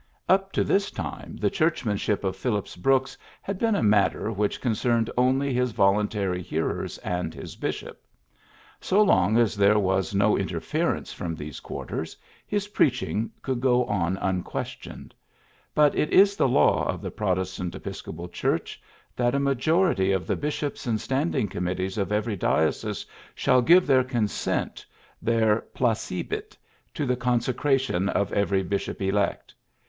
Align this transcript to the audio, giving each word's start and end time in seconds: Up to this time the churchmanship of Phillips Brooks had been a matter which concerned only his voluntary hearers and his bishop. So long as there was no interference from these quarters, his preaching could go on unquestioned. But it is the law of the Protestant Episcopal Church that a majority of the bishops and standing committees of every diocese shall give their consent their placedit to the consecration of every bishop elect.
Up 0.27 0.51
to 0.53 0.63
this 0.63 0.89
time 0.89 1.35
the 1.37 1.51
churchmanship 1.51 2.23
of 2.23 2.35
Phillips 2.35 2.75
Brooks 2.75 3.15
had 3.39 3.59
been 3.59 3.75
a 3.75 3.83
matter 3.83 4.31
which 4.31 4.59
concerned 4.59 5.11
only 5.15 5.53
his 5.53 5.73
voluntary 5.73 6.41
hearers 6.41 6.97
and 7.03 7.35
his 7.35 7.55
bishop. 7.55 8.03
So 8.79 9.03
long 9.03 9.37
as 9.37 9.55
there 9.55 9.77
was 9.77 10.15
no 10.15 10.35
interference 10.35 11.13
from 11.13 11.35
these 11.35 11.59
quarters, 11.59 12.17
his 12.47 12.69
preaching 12.69 13.29
could 13.43 13.61
go 13.61 13.85
on 13.85 14.17
unquestioned. 14.17 15.13
But 15.75 15.93
it 15.93 16.11
is 16.11 16.35
the 16.35 16.47
law 16.47 16.83
of 16.87 16.99
the 17.03 17.11
Protestant 17.11 17.75
Episcopal 17.75 18.27
Church 18.27 18.81
that 19.15 19.35
a 19.35 19.39
majority 19.39 20.11
of 20.13 20.25
the 20.25 20.35
bishops 20.35 20.87
and 20.87 20.99
standing 20.99 21.47
committees 21.47 21.99
of 21.99 22.11
every 22.11 22.35
diocese 22.35 23.05
shall 23.35 23.61
give 23.61 23.85
their 23.85 24.03
consent 24.03 24.83
their 25.21 25.61
placedit 25.75 26.57
to 26.95 27.05
the 27.05 27.15
consecration 27.15 28.09
of 28.09 28.33
every 28.33 28.63
bishop 28.63 28.99
elect. 28.99 29.53